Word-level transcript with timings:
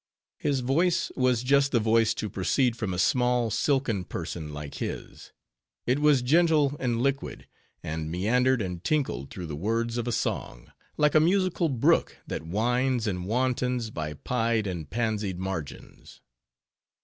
His 0.39 0.61
voice 0.61 1.11
was 1.15 1.43
just 1.43 1.71
the 1.71 1.79
voice 1.79 2.15
to 2.15 2.27
proceed 2.27 2.75
from 2.75 2.91
a 2.91 2.97
small, 2.97 3.51
silken 3.51 4.03
person 4.03 4.51
like 4.51 4.73
his; 4.81 5.31
it 5.85 5.99
was 5.99 6.23
gentle 6.23 6.75
and 6.79 7.03
liquid, 7.03 7.45
and 7.83 8.09
meandered 8.09 8.63
and 8.63 8.83
tinkled 8.83 9.29
through 9.29 9.45
the 9.45 9.55
words 9.55 9.99
of 9.99 10.07
a 10.07 10.11
song, 10.11 10.71
like 10.97 11.13
a 11.13 11.19
musical 11.19 11.69
brook 11.69 12.17
that 12.25 12.41
winds 12.41 13.05
and 13.05 13.27
wantons 13.27 13.91
by 13.91 14.15
pied 14.15 14.65
and 14.65 14.89
pansied 14.89 15.37
margins. 15.37 16.19